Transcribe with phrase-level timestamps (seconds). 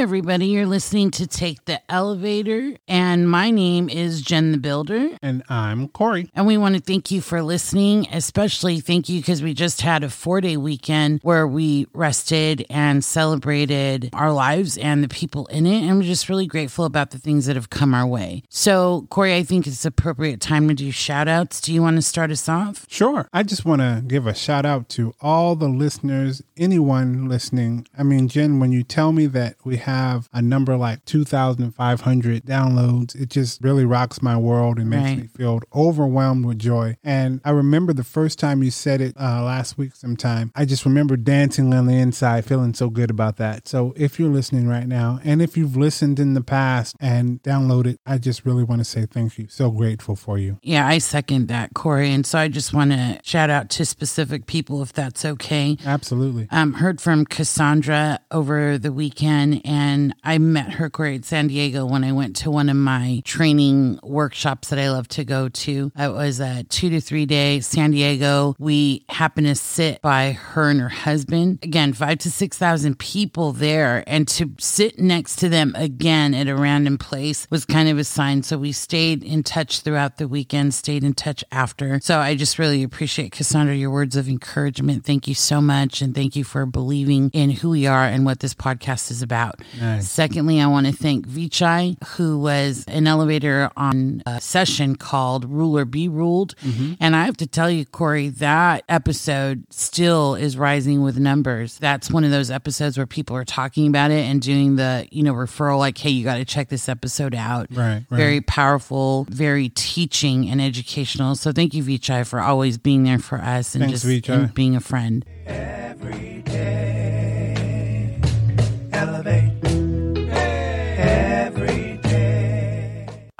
[0.00, 0.46] everybody.
[0.46, 5.10] You're listening to Take the Elevator, and my name is Jen the Builder.
[5.20, 6.30] And I'm Corey.
[6.34, 10.02] And we want to thank you for listening, especially thank you because we just had
[10.02, 15.66] a four day weekend where we rested and celebrated our lives and the people in
[15.66, 15.82] it.
[15.82, 18.42] And we're just really grateful about the things that have come our way.
[18.48, 21.60] So, Corey, I think it's appropriate time to do shout outs.
[21.60, 22.86] Do you want to start us off?
[22.88, 23.28] Sure.
[23.34, 27.86] I just want to give a shout out to all the listeners, anyone listening.
[27.98, 29.89] I mean, Jen, when you tell me that we have
[30.32, 35.18] a number like 2,500 downloads, it just really rocks my world and makes Right.
[35.22, 36.96] me feel overwhelmed with joy.
[37.02, 40.84] And I remember the first time you said it uh, last week sometime, I just
[40.84, 43.66] remember dancing on the inside, feeling so good about that.
[43.68, 47.96] So if you're listening right now, and if you've listened in the past and downloaded,
[48.06, 49.46] I just really want to say thank you.
[49.48, 50.58] So grateful for you.
[50.62, 52.12] Yeah, I second that, Corey.
[52.12, 55.76] And so I just want to shout out to specific people if that's okay.
[55.84, 56.46] Absolutely.
[56.50, 59.79] um, heard from Cassandra over the weekend, and
[60.22, 64.68] I met her great San Diego when I went to one of my training workshops
[64.68, 65.92] that I love to go to.
[65.96, 68.54] It was a two to three day San Diego.
[68.58, 71.60] We happened to sit by her and her husband.
[71.62, 76.56] Again, five to 6,000 people there, and to sit next to them again at a
[76.56, 78.42] random place was kind of a sign.
[78.42, 82.00] So we stayed in touch throughout the weekend, stayed in touch after.
[82.02, 85.04] So I just really appreciate, Cassandra, your words of encouragement.
[85.04, 86.02] Thank you so much.
[86.02, 89.60] And thank you for believing in who we are and what this podcast is about.
[89.78, 90.08] Nice.
[90.08, 95.84] Secondly, I want to thank Vichai, who was an elevator on a session called Ruler
[95.84, 96.56] Be Ruled.
[96.56, 96.94] Mm-hmm.
[97.00, 101.78] And I have to tell you, Corey, that episode still is rising with numbers.
[101.78, 105.22] That's one of those episodes where people are talking about it and doing the, you
[105.22, 107.68] know, referral like, hey, you got to check this episode out.
[107.70, 108.18] Right, right.
[108.18, 111.34] Very powerful, very teaching and educational.
[111.34, 114.76] So thank you, Vichai, for always being there for us and Thanks, just and being
[114.76, 115.24] a friend.
[115.46, 116.79] Every day,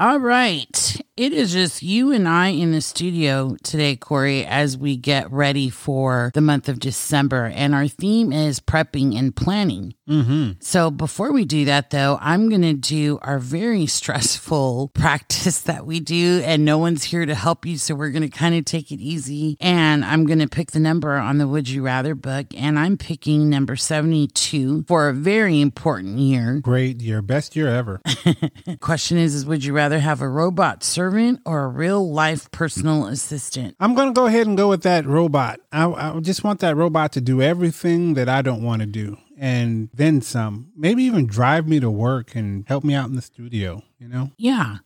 [0.01, 0.99] All right.
[1.17, 5.69] It is just you and I in the studio today, Corey, as we get ready
[5.69, 7.47] for the month of December.
[7.47, 9.95] And our theme is prepping and planning.
[10.09, 10.53] Mm-hmm.
[10.61, 15.85] So before we do that, though, I'm going to do our very stressful practice that
[15.85, 17.77] we do, and no one's here to help you.
[17.77, 19.57] So we're going to kind of take it easy.
[19.61, 22.97] And I'm going to pick the number on the Would You Rather book, and I'm
[22.97, 26.61] picking number 72 for a very important year.
[26.61, 27.21] Great year.
[27.21, 28.01] Best year ever.
[28.81, 33.07] Question is, is would you rather have a robot servant or a real life personal
[33.07, 33.77] assistant?
[33.81, 35.61] I'm going to go ahead and go with that robot.
[35.73, 39.19] I, I just want that robot to do everything that I don't want to do
[39.37, 40.71] and then some.
[40.77, 44.31] Maybe even drive me to work and help me out in the studio, you know?
[44.37, 44.79] Yeah.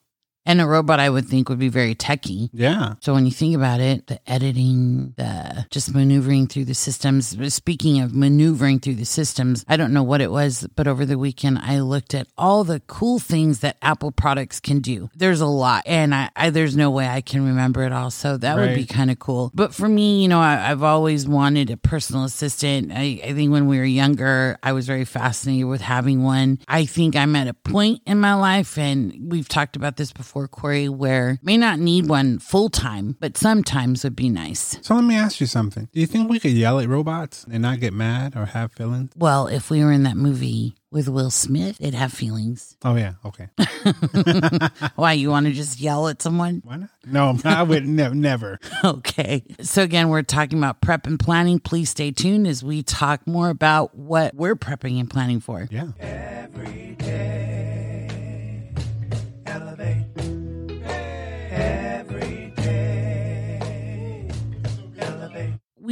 [0.46, 2.50] And a robot I would think would be very techy.
[2.52, 2.94] Yeah.
[3.00, 7.36] So when you think about it, the editing, the just maneuvering through the systems.
[7.54, 11.18] Speaking of maneuvering through the systems, I don't know what it was, but over the
[11.18, 15.10] weekend I looked at all the cool things that Apple products can do.
[15.14, 18.10] There's a lot, and I, I there's no way I can remember it all.
[18.10, 19.50] So that would be kind of cool.
[19.54, 22.92] But for me, you know, I, I've always wanted a personal assistant.
[22.92, 26.58] I, I think when we were younger, I was very fascinated with having one.
[26.68, 30.33] I think I'm at a point in my life, and we've talked about this before,
[30.48, 34.76] Corey, where may not need one full time, but sometimes would be nice.
[34.82, 35.88] So let me ask you something.
[35.92, 39.12] Do you think we could yell at robots and not get mad or have feelings?
[39.16, 42.76] Well, if we were in that movie with Will Smith, it'd have feelings.
[42.84, 43.14] Oh, yeah.
[43.24, 43.48] Okay.
[44.96, 46.62] Why, you want to just yell at someone?
[46.64, 46.90] Why not?
[47.04, 48.60] No, I would never, never.
[48.84, 49.44] Okay.
[49.60, 51.58] So, again, we're talking about prep and planning.
[51.58, 55.66] Please stay tuned as we talk more about what we're prepping and planning for.
[55.70, 55.88] Yeah.
[55.98, 57.53] Every day,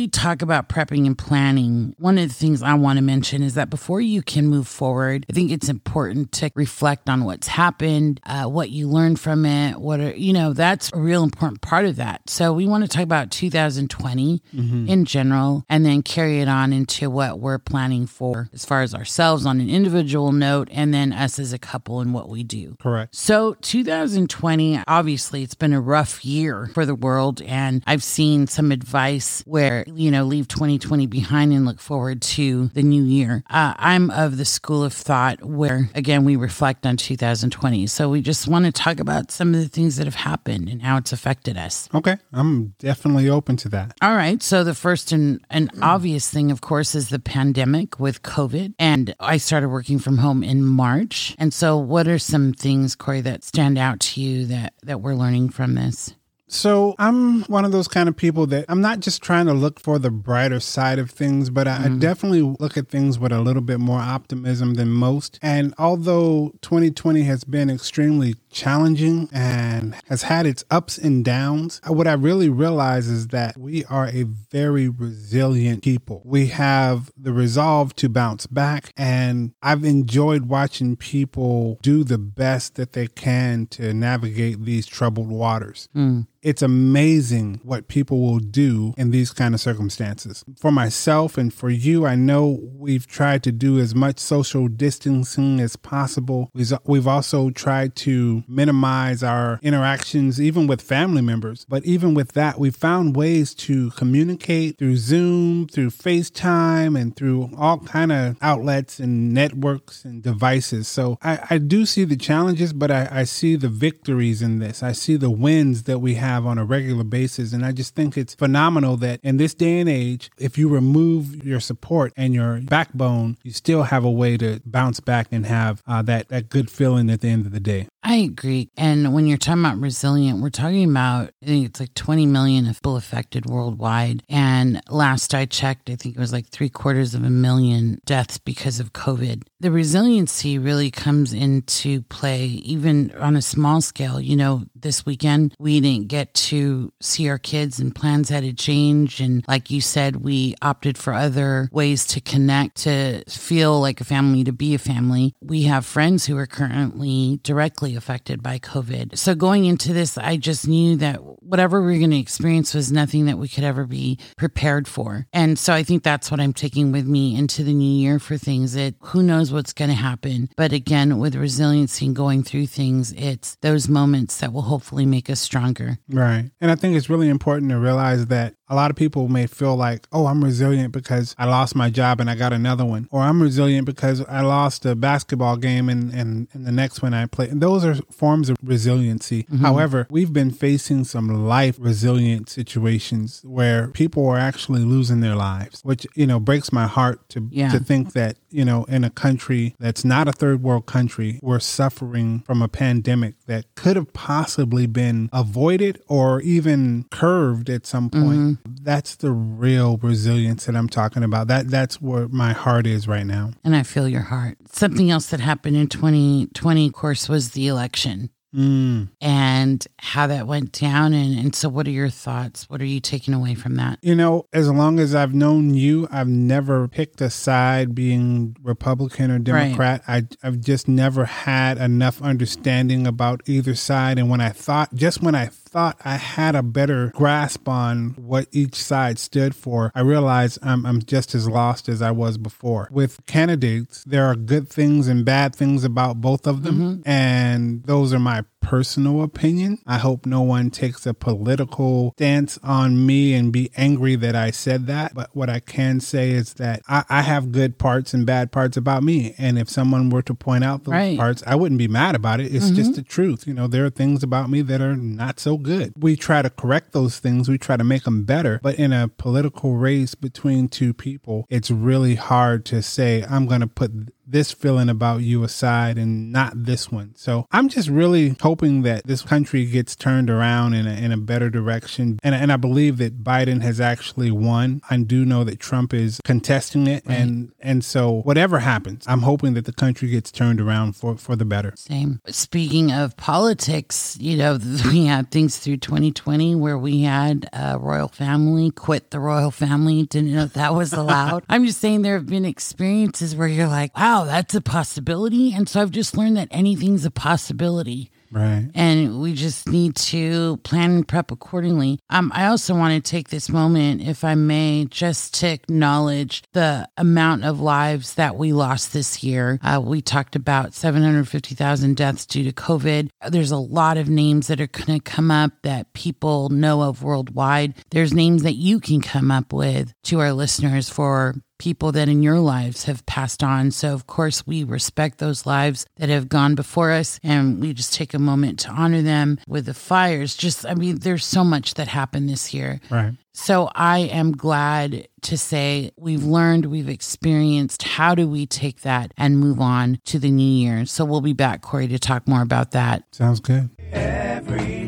[0.02, 3.54] we talk about prepping and planning, one of the things I want to mention is
[3.54, 8.20] that before you can move forward, I think it's important to reflect on what's happened,
[8.26, 11.84] uh, what you learned from it, what are, you know, that's a real important part
[11.84, 12.28] of that.
[12.28, 14.42] So we want to talk about 2020
[14.88, 18.96] in general and then carry it on into what we're planning for as far as
[18.96, 22.76] ourselves on an individual note and then us as a couple and what we do.
[22.80, 23.14] Correct.
[23.14, 27.40] So, 2020, obviously, it's been a rough year for the world.
[27.42, 32.68] And I've seen some advice where, you know, leave 2020 behind and look forward to
[32.68, 33.42] the new year.
[33.50, 37.86] Uh, I'm of the school of thought where, again, we reflect on 2020.
[37.86, 40.82] So, we just want to talk about some of the things that have happened and
[40.82, 41.88] how it's affected us.
[41.94, 42.16] Okay.
[42.32, 43.94] I'm definitely open to that.
[44.02, 44.42] All right.
[44.42, 48.74] So the first and an obvious thing, of course, is the pandemic with COVID.
[48.78, 51.34] And I started working from home in March.
[51.38, 55.14] And so what are some things, Corey, that stand out to you that, that we're
[55.14, 56.14] learning from this?
[56.52, 59.80] So I'm one of those kind of people that I'm not just trying to look
[59.80, 61.98] for the brighter side of things, but I, I mm-hmm.
[61.98, 65.38] definitely look at things with a little bit more optimism than most.
[65.40, 71.94] And although 2020 has been extremely challenging and has had its ups and downs, uh,
[71.94, 76.20] what I really realize is that we are a very resilient people.
[76.22, 82.74] We have the resolve to bounce back, and I've enjoyed watching people do the best
[82.74, 86.22] that they can to navigate these troubled waters hmm.
[86.42, 90.44] It's amazing what people will do in these kind of circumstances.
[90.58, 95.60] For myself and for you, I know we've tried to do as much social distancing
[95.60, 96.50] as possible.
[96.84, 101.64] We've also tried to minimize our interactions, even with family members.
[101.68, 107.50] But even with that, we found ways to communicate through Zoom, through FaceTime, and through
[107.56, 110.88] all kind of outlets and networks and devices.
[110.88, 114.82] So I, I do see the challenges, but I, I see the victories in this.
[114.82, 117.52] I see the wins that we have on a regular basis.
[117.52, 121.44] And I just think it's phenomenal that in this day and age, if you remove
[121.44, 125.82] your support and your backbone, you still have a way to bounce back and have
[125.86, 127.88] uh, that, that good feeling at the end of the day.
[128.04, 128.68] I agree.
[128.76, 132.66] And when you're talking about resilient, we're talking about, I think it's like 20 million
[132.66, 134.24] people affected worldwide.
[134.28, 138.38] And last I checked, I think it was like three quarters of a million deaths
[138.38, 139.44] because of COVID.
[139.60, 144.20] The resiliency really comes into play even on a small scale.
[144.20, 148.52] You know, this weekend we didn't get to see our kids and plans had to
[148.52, 149.20] change.
[149.20, 154.04] And like you said, we opted for other ways to connect, to feel like a
[154.04, 155.34] family, to be a family.
[155.40, 159.16] We have friends who are currently directly affected by COVID.
[159.18, 162.92] So going into this, I just knew that whatever we are going to experience was
[162.92, 165.26] nothing that we could ever be prepared for.
[165.32, 168.36] And so I think that's what I'm taking with me into the new year for
[168.36, 170.50] things that who knows what's going to happen.
[170.56, 175.28] But again, with resiliency and going through things, it's those moments that will hopefully make
[175.28, 175.98] us stronger.
[176.12, 176.50] Right.
[176.60, 179.76] And I think it's really important to realize that a lot of people may feel
[179.76, 183.06] like, oh, I'm resilient because I lost my job and I got another one.
[183.10, 187.12] Or I'm resilient because I lost a basketball game and, and, and the next one
[187.12, 187.50] I play.
[187.50, 189.42] And those are forms of resiliency.
[189.42, 189.58] Mm-hmm.
[189.58, 195.82] However, we've been facing some life resilient situations where people are actually losing their lives,
[195.84, 197.68] which, you know, breaks my heart to, Yeah.
[197.72, 201.60] to think that, you know, in a country that's not a third world country, we're
[201.60, 208.08] suffering from a pandemic that could have possibly been avoided or even curved at some
[208.08, 208.22] point.
[208.22, 208.61] Mm-hmm.
[208.64, 211.48] That's the real resilience that I'm talking about.
[211.48, 213.52] That that's where my heart is right now.
[213.64, 214.58] And I feel your heart.
[214.70, 218.30] Something else that happened in 2020, of course, was the election.
[218.54, 219.08] Mm.
[219.22, 221.14] and how that went down.
[221.14, 222.68] And, and so, what are your thoughts?
[222.68, 223.98] What are you taking away from that?
[224.02, 229.30] You know, as long as I've known you, I've never picked a side being Republican
[229.30, 230.02] or Democrat.
[230.06, 234.18] I, I've just never had enough understanding about either side.
[234.18, 238.46] And when I thought, just when I thought I had a better grasp on what
[238.52, 242.88] each side stood for, I realized I'm, I'm just as lost as I was before.
[242.92, 246.78] With candidates, there are good things and bad things about both of them.
[246.78, 247.08] Mm-hmm.
[247.08, 249.78] And those are my personal opinion.
[249.86, 254.50] I hope no one takes a political stance on me and be angry that I
[254.50, 255.14] said that.
[255.14, 258.76] But what I can say is that I, I have good parts and bad parts
[258.76, 259.34] about me.
[259.36, 261.18] And if someone were to point out those Right.
[261.18, 262.54] parts, I wouldn't be mad about it.
[262.54, 262.96] It's just mm-hmm.
[262.96, 263.46] the truth.
[263.46, 265.92] You know, there are things about me that are not so good.
[265.98, 268.60] We try to correct those things, we try to make them better.
[268.62, 273.60] But in a political race between two people, it's really hard to say, I'm going
[273.60, 277.14] to put this feeling about you aside and not this one.
[277.16, 281.16] So I'm just really hoping that this country gets turned around in a, in a
[281.16, 282.18] better direction.
[282.22, 284.80] And, and I believe that Biden has actually won.
[284.90, 287.04] I do know that Trump is contesting it.
[287.06, 291.36] And, and so whatever happens, I'm hoping that the country gets turned around for, for
[291.36, 291.74] the better.
[291.76, 292.20] Same.
[292.26, 298.08] Speaking of politics, you know, we had things through 2020 where we had a royal
[298.08, 300.04] family quit the royal family.
[300.04, 301.44] Didn't know that was allowed.
[301.48, 305.52] I'm just saying there have been experiences where you're like, wow, that's a possibility.
[305.52, 308.10] And so I've just learned that anything's a possibility.
[308.32, 308.70] Right.
[308.74, 311.98] and we just need to plan and prep accordingly.
[312.08, 316.88] Um, I also want to take this moment, if I may, just to acknowledge the
[316.96, 319.58] amount of lives that we lost this year.
[319.62, 323.10] Uh, we talked about 750,000 deaths due to COVID.
[323.28, 327.02] There's a lot of names that are going to come up that people know of
[327.02, 327.74] worldwide.
[327.90, 332.24] There's names that you can come up with to our listeners for people that in
[332.24, 333.70] your lives have passed on.
[333.70, 337.94] So, of course, we respect those lives that have gone before us and we just
[337.94, 340.34] take a moment to honor them with the fires.
[340.34, 342.80] Just, I mean, there's so much that happened this year.
[342.90, 343.12] Right.
[343.32, 347.84] So, I am glad to say we've learned, we've experienced.
[347.84, 350.84] How do we take that and move on to the new year?
[350.84, 353.04] So, we'll be back, Corey, to talk more about that.
[353.12, 353.70] Sounds good.
[353.92, 354.81] every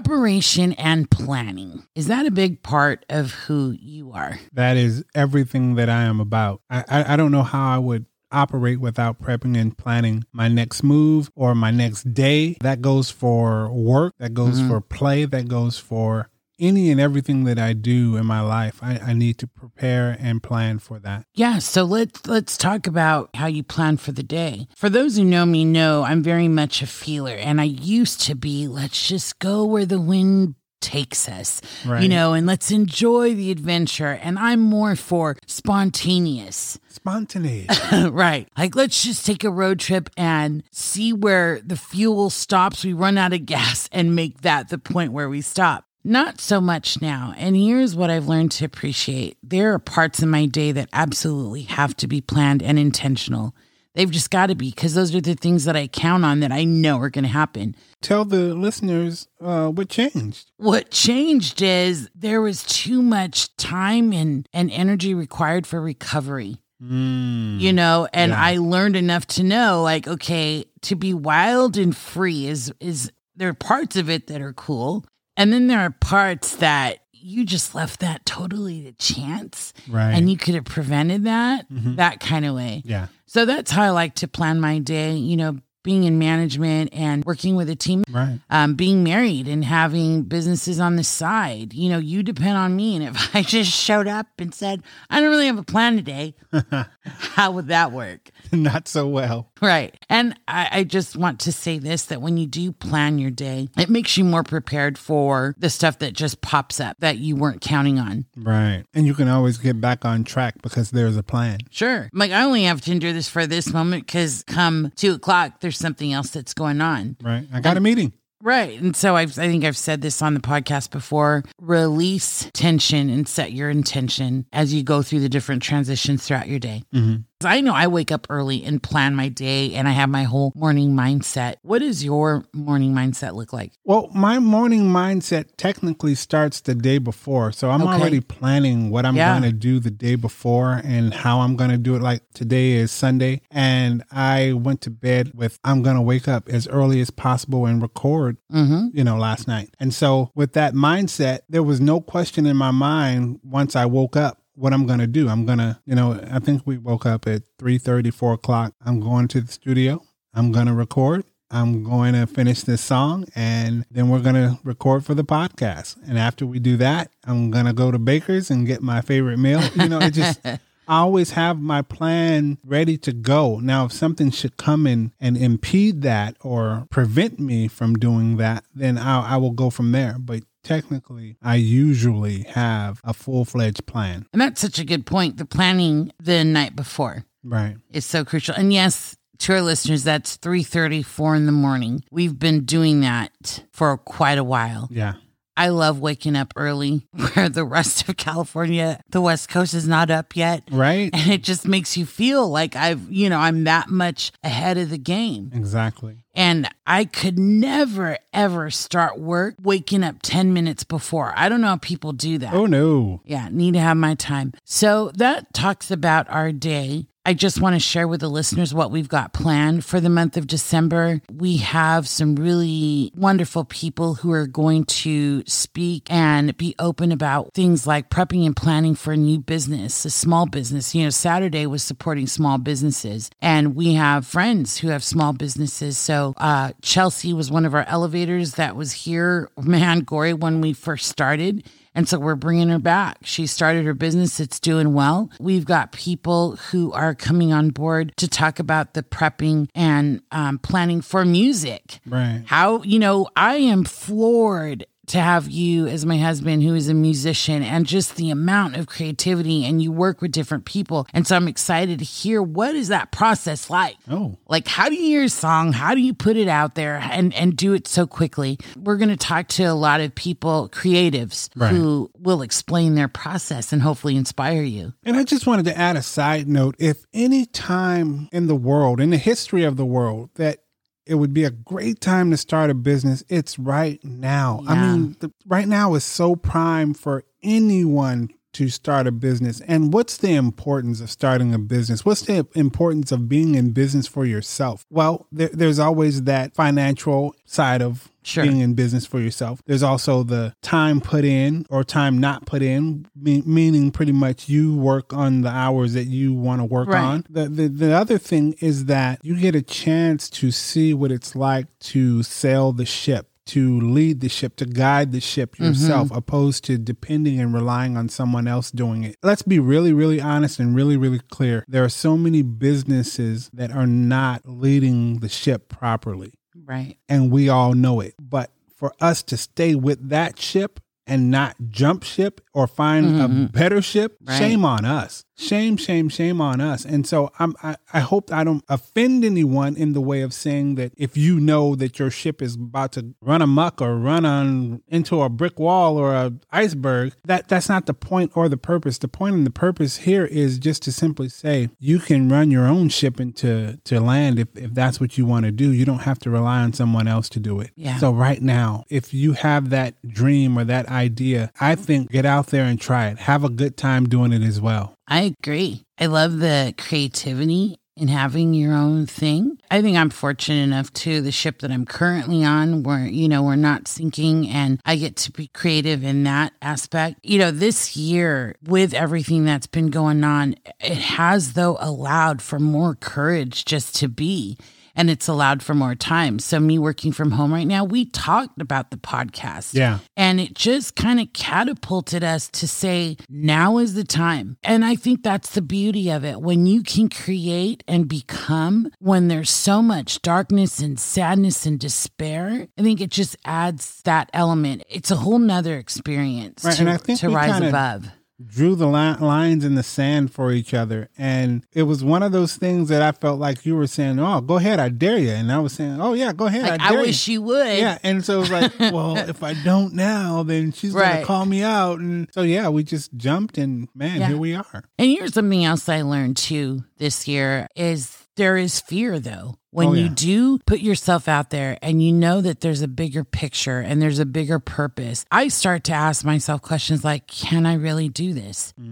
[0.00, 1.86] preparation and planning.
[1.94, 4.40] Is that a big part of who you are?
[4.52, 6.62] That is everything that I am about.
[6.68, 10.82] I, I, I don't know how I would operate without prepping and planning my next
[10.82, 12.56] move or my next day.
[12.60, 14.68] That goes for work, that goes mm-hmm.
[14.68, 18.78] for play, that goes for any and everything that I do in my life.
[18.82, 21.26] I, I need to prepare and plan for that.
[21.34, 24.68] Yeah, so let's let's talk about how you plan for the day.
[24.76, 28.34] For those who know me know I'm very much a feeler and I used to
[28.34, 31.62] be let's just go where the wind takes us.
[31.86, 32.02] right.
[32.02, 36.78] You know, and let's enjoy the adventure and I'm more for spontaneous.
[36.88, 37.92] Spontaneous.
[38.10, 38.48] right.
[38.56, 42.84] Like, let's just take a road trip and see where the fuel stops.
[42.84, 45.86] We run out of gas and make that the point where we stop.
[46.04, 47.32] Not so much now.
[47.38, 51.62] And here's what I've learned to appreciate there are parts in my day that absolutely
[51.62, 53.54] have to be planned and intentional.
[53.94, 56.50] They've just got to be because those are the things that I count on that
[56.52, 57.76] I know are going to happen.
[58.02, 60.50] Tell the listeners uh, what changed.
[60.56, 66.56] What changed is there was too much time and, and energy required for recovery.
[66.82, 67.60] Mm.
[67.60, 68.42] you know and Yeah.
[68.42, 73.48] i learned enough to know like okay to be wild and free is is there
[73.48, 77.74] are parts of it that are cool and then there are parts that you just
[77.74, 80.12] left that totally to chance Right.
[80.12, 81.96] and you could have prevented that Mhm.
[81.96, 83.06] that kind of way yeah.
[83.26, 87.24] so that's how i like to plan my day you know being in management and
[87.24, 88.40] working with a team Right.
[88.50, 91.72] um, being married and having businesses on the side.
[91.74, 92.96] You know, you depend on me.
[92.96, 96.34] And if I just showed up and said, I don't really have a plan today,
[97.04, 98.30] how would that work?
[98.52, 99.50] Not so well.
[99.60, 99.96] Right.
[100.08, 103.68] And I, I just want to say this that when you do plan your day,
[103.76, 107.60] it makes you more prepared for the stuff that just pops up that you weren't
[107.60, 108.24] counting on.
[108.36, 108.84] Right.
[108.94, 111.60] And you can always get back on track because there's a plan.
[111.70, 112.08] Sure.
[112.12, 115.73] Like, I only have to endure this for this moment because come two o'clock, there's
[115.74, 117.16] something else that's going on.
[117.22, 117.46] Right.
[117.52, 118.12] I got a meeting.
[118.44, 118.78] Right.
[118.78, 123.26] And so I've, I think I've said this on the podcast before release tension and
[123.26, 126.82] set your intention as you go through the different transitions throughout your day.
[126.94, 127.22] Mm-hmm.
[127.42, 130.52] I know I wake up early and plan my day and I have my whole
[130.54, 131.56] morning mindset.
[131.62, 133.72] What does your morning mindset look like?
[133.84, 137.52] Well, my morning mindset technically starts the day before.
[137.52, 137.98] So I'm Okay.
[138.00, 139.32] already planning what I'm Yeah.
[139.38, 142.02] going to do the day before and how I'm going to do it.
[142.02, 146.48] Like today is Sunday, and I went to bed with I'm going to wake up
[146.48, 148.96] as early as possible and record, Mm-hmm.
[148.96, 149.70] you know, last night.
[149.80, 154.16] And so with that mindset, there was no question in my mind once I woke
[154.16, 155.28] up what I'm going to do.
[155.28, 158.74] I'm going to, you know, I think we woke up at 3 4 o'clock.
[158.84, 160.02] I'm going to the studio.
[160.32, 161.24] I'm going to record.
[161.50, 165.96] I'm going to finish this song and then we're going to record for the podcast.
[166.08, 169.38] And after we do that, I'm going to go to Baker's and get my favorite
[169.38, 169.62] meal.
[169.76, 170.40] You know, it just,
[170.88, 173.60] I always have my plan ready to go.
[173.60, 178.64] Now, if something should come in and impede that or prevent me from doing that,
[178.74, 180.16] then I, I will go from there.
[180.18, 184.26] But technically, I usually have a full fledged plan.
[184.32, 185.36] And that's such a good point.
[185.36, 187.76] The planning the night before Right.
[187.90, 188.54] is so crucial.
[188.56, 190.62] And yes, to our listeners, that's 3
[191.02, 192.02] 4 in the morning.
[192.10, 194.88] We've been doing that for quite a while.
[194.90, 195.14] Yeah.
[195.56, 200.10] I love waking up early where the rest of California, the West Coast is not
[200.10, 200.64] up yet.
[200.70, 201.10] Right.
[201.12, 204.90] And it just makes you feel like I've, you know, I'm that much ahead of
[204.90, 205.50] the game.
[205.54, 206.16] Exactly.
[206.34, 211.32] And I could never, ever start work waking up 10 minutes before.
[211.36, 212.52] I don't know how people do that.
[212.52, 213.22] Oh, no.
[213.24, 214.52] Yeah, need to have my time.
[214.64, 217.06] So that talks about our day.
[217.26, 220.36] I just want to share with the listeners what we've got planned for the month
[220.36, 221.22] of December.
[221.32, 227.54] We have some really wonderful people who are going to speak and be open about
[227.54, 230.94] things like prepping and planning for a new business, a small business.
[230.94, 235.96] You know, Saturday was supporting small businesses, and we have friends who have small businesses.
[235.96, 240.74] So, uh, Chelsea was one of our elevators that was here, man, Corey, when we
[240.74, 241.64] first started.
[241.94, 243.18] And so we're bringing her back.
[243.22, 245.30] She started her business, it's doing well.
[245.38, 250.58] We've got people who are coming on board to talk about the prepping and um,
[250.58, 252.00] planning for music.
[252.06, 252.42] Right.
[252.46, 256.94] How, you know, I am floored to have you as my husband who is a
[256.94, 261.06] musician and just the amount of creativity and you work with different people.
[261.12, 263.96] And so I'm excited to hear what is that process like?
[264.10, 265.72] Oh, Like, how do you hear a song?
[265.72, 268.58] How do you put it out there and, and do it so quickly?
[268.76, 271.70] We're going to talk to a lot of people, creatives, Right.
[271.72, 274.92] who will explain their process and hopefully inspire you.
[275.04, 276.74] And I just wanted to add a side note.
[276.78, 280.58] If any time in the world, in the history of the world, that
[281.06, 284.62] it would be a great time to start a business, it's right now.
[284.66, 289.92] I mean, the, right now is so prime for anyone to start a business and
[289.92, 292.04] what's the importance of starting a business?
[292.04, 294.84] What's the importance of being in business for yourself?
[294.90, 298.42] Well, there, there's always that financial side of Sure.
[298.42, 299.60] being in business for yourself.
[299.66, 304.48] There's also the time put in or time not put in, me- meaning pretty much
[304.48, 307.04] you work on the hours that you want to work Right.
[307.04, 307.24] on.
[307.28, 311.36] The, the the other thing is that you get a chance to see what it's
[311.36, 313.28] like to sail the ship.
[313.48, 315.64] To lead the ship, to guide the ship mm-hmm.
[315.64, 319.16] yourself, opposed to depending and relying on someone else doing it.
[319.22, 321.62] Let's be really, really honest and really, really clear.
[321.68, 326.32] There are so many businesses that are not leading the ship properly
[326.64, 326.96] Right.
[327.08, 328.14] and we all know it.
[328.20, 333.28] But for us to stay with that ship and not jump ship or find a
[333.28, 333.44] mm-hmm.
[333.46, 334.38] better ship, Right.
[334.38, 335.24] shame on us.
[335.36, 336.84] Shame, shame, shame on us.
[336.84, 340.76] And so I'm, I, I hope I don't offend anyone in the way of saying
[340.76, 344.82] that if you know that your ship is about to run amuck or run on
[344.88, 348.98] into a brick wall or a iceberg, that that's not the point or the purpose.
[348.98, 352.66] The point and the purpose here is just to simply say you can run your
[352.66, 355.72] own ship into to land if, if that's what you want to do.
[355.72, 357.70] You don't have to rely on someone else to do it.
[357.74, 357.98] Yeah.
[357.98, 362.48] So right now, if you have that dream or that idea, I think get out
[362.48, 363.18] there and try it.
[363.18, 364.96] Have a good time doing it as well.
[365.06, 365.84] I agree.
[365.98, 369.58] I love the creativity in having your own thing.
[369.70, 371.20] I think I'm fortunate enough too.
[371.20, 375.16] The ship that I'm currently on, where you know we're not sinking, and I get
[375.18, 377.20] to be creative in that aspect.
[377.22, 382.58] You know, this year with everything that's been going on, it has though allowed for
[382.58, 384.58] more courage just to be.
[384.96, 386.38] And it's allowed for more time.
[386.38, 389.74] So, me working from home right now, we talked about the podcast.
[389.74, 389.98] Yeah.
[390.16, 394.56] And it just kind of catapulted us to say, now is the time.
[394.62, 396.40] And I think that's the beauty of it.
[396.40, 402.68] When you can create and become, when there's so much darkness and sadness and despair,
[402.78, 404.84] I think it just adds that element.
[404.88, 408.08] It's a whole nother experience Right, to, and I think to rise kinda- above.
[408.44, 411.08] Drew the li- lines in the sand for each other.
[411.16, 414.40] And it was one of those things that I felt like you were saying, Oh,
[414.40, 415.30] go ahead, I dare you.
[415.30, 416.62] And I was saying, Oh, yeah, go ahead.
[416.68, 417.34] Like, I I wish you.
[417.34, 417.78] you would.
[417.78, 417.98] Yeah.
[418.02, 421.46] And so it was like, Well, if I don't now, then she's going to call
[421.46, 422.00] me out.
[422.00, 424.28] And so, yeah, we just jumped and man, Yeah.
[424.28, 424.84] here we are.
[424.98, 429.56] And here's something else I learned too this year is there is fear though.
[429.70, 433.24] When Oh, you do put yourself out there and you know that there's a bigger
[433.24, 437.74] picture and there's a bigger purpose, I start to ask myself questions like, can I
[437.74, 438.72] really do this?
[438.78, 438.84] You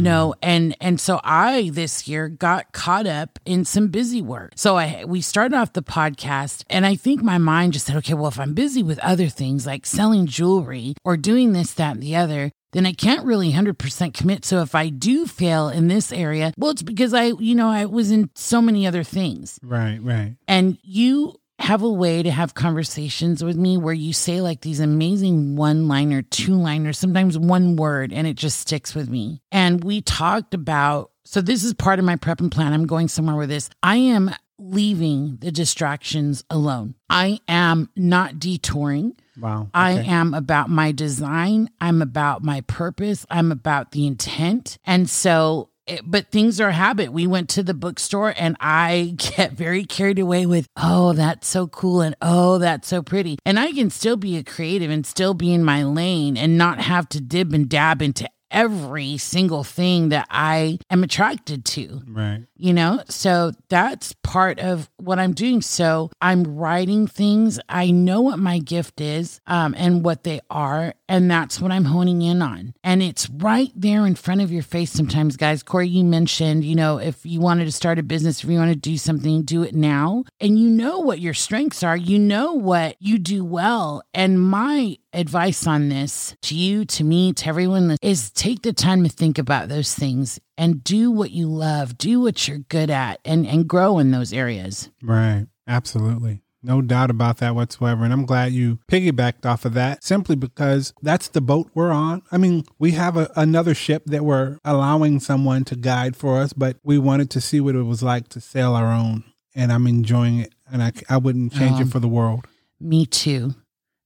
[0.00, 0.02] mm.
[0.02, 4.52] know, and and so I this year got caught up in some busy work.
[4.56, 8.14] So I we started off the podcast and I think my mind just said, okay,
[8.14, 12.02] well, if I'm busy with other things like selling jewelry or doing this, that, and
[12.02, 14.44] the other, then I can't really 100% commit.
[14.44, 17.84] So if I do fail in this area, well, it's because I, you know, I
[17.84, 19.58] was in so many other things.
[19.62, 20.36] Right, right.
[20.48, 24.80] And you have a way to have conversations with me where you say like these
[24.80, 29.40] amazing one liner, two liners, sometimes one word, and it just sticks with me.
[29.52, 32.72] And we talked about, so this is part of my prep and plan.
[32.72, 33.70] I'm going somewhere with this.
[33.82, 36.94] I am leaving the distractions alone.
[37.08, 39.14] I am not detouring.
[39.38, 39.70] Wow.
[39.72, 41.70] I am about my design.
[41.80, 43.26] I'm about my purpose.
[43.30, 44.78] I'm about the intent.
[44.84, 47.12] And so, it, but things are a habit.
[47.12, 51.66] We went to the bookstore and I get very carried away with, oh, that's so
[51.66, 52.02] cool.
[52.02, 53.38] And oh, that's so pretty.
[53.44, 56.80] And I can still be a creative and still be in my lane and not
[56.80, 62.44] have to dib and dab into every single thing that I am attracted to Right.
[62.56, 63.02] you know?
[63.08, 65.62] So that's part of what i'm doing.
[65.62, 67.58] So i'm writing things.
[67.68, 71.86] I know what my gift is um, and what they are and that's what i'm
[71.86, 72.74] honing in on.
[72.84, 75.62] And it's right there in front of your face sometimes guys.
[75.62, 78.70] Corey you mentioned you know if you wanted to start a business if you want
[78.72, 80.24] to do something do it now.
[80.40, 81.96] And you know what your strengths are.
[81.96, 84.02] You know what you do well.
[84.14, 89.04] And my advice on this to you, to me, to everyone is take the time
[89.04, 93.20] to think about those things and do what you love, do what you're good at,
[93.24, 94.90] and, and grow in those areas.
[95.00, 95.46] Right.
[95.68, 96.42] Absolutely.
[96.60, 98.02] No doubt about that whatsoever.
[98.02, 102.22] And I'm glad you piggybacked off of that simply because that's the boat we're on.
[102.32, 106.52] I mean, we have a, another ship that we're allowing someone to guide for us,
[106.52, 109.22] but we wanted to see what it was like to sail our own.
[109.54, 110.52] And I'm enjoying it.
[110.72, 112.48] And I, I wouldn't change it Um, for the world.
[112.80, 113.54] Me too.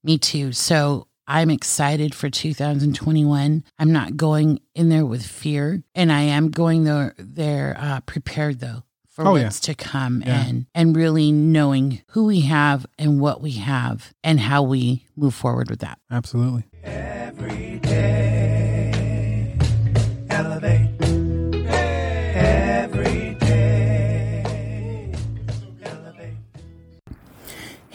[0.05, 0.53] Me too.
[0.53, 3.65] So I'm excited for 2021.
[3.79, 8.61] I'm not going in there with fear, and I am going there, there uh, prepared
[8.61, 9.45] though for Oh, yeah.
[9.45, 10.45] what's to come, Yeah.
[10.47, 15.35] and and really knowing who we have and what we have and how we move
[15.35, 15.99] forward with that.
[16.11, 16.65] Absolutely.
[16.85, 18.56] Every day,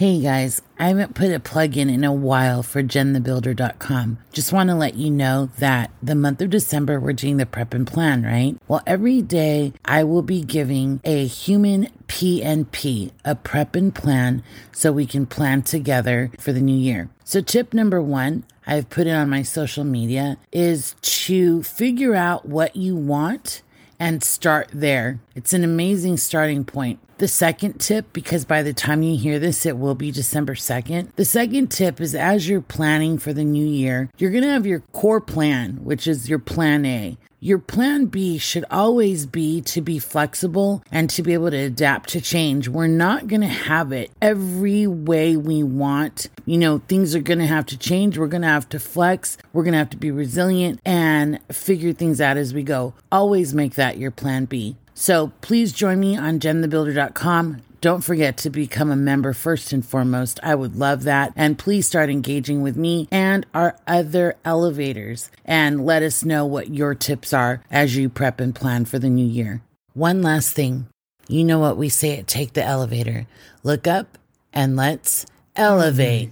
[0.01, 4.17] Hey guys, I haven't put a plug in in a while for jenthebuilder.com.
[4.33, 7.75] Just want to let you know that the month of December, we're doing the prep
[7.75, 8.57] and plan, right?
[8.67, 14.91] Well, every day I will be giving a human PNP, a prep and plan, so
[14.91, 17.11] we can plan together for the new year.
[17.23, 22.47] So, tip number one, I've put it on my social media, is to figure out
[22.47, 23.61] what you want
[23.99, 25.19] and start there.
[25.35, 26.99] It's an amazing starting point.
[27.21, 31.15] The second tip, because by the time you hear this, it will be December 2nd.
[31.17, 34.65] The second tip is as you're planning for the new year, you're going to have
[34.65, 37.19] your core plan, which is your plan A.
[37.39, 42.09] Your plan B should always be to be flexible and to be able to adapt
[42.09, 42.67] to change.
[42.67, 46.27] We're not going to have it every way we want.
[46.47, 48.17] You know, things are going to have to change.
[48.17, 49.37] We're going to have to flex.
[49.53, 52.95] We're going to have to be resilient and figure things out as we go.
[53.11, 54.75] Always make that your plan B.
[54.93, 57.61] So please join me on jenthebuilder.com.
[57.81, 60.39] Don't forget to become a member first and foremost.
[60.43, 61.33] I would love that.
[61.35, 66.69] And please start engaging with me and our other elevators and let us know what
[66.69, 69.63] your tips are as you prep and plan for the new year.
[69.93, 70.87] One last thing.
[71.27, 73.25] You know what we say at Take the Elevator
[73.63, 74.17] look up
[74.53, 75.25] and let's
[75.55, 76.31] elevate.